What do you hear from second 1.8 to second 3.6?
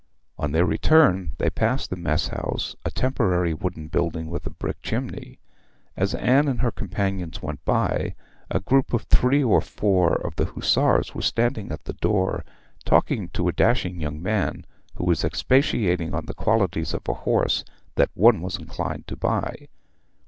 the mess house, a temporary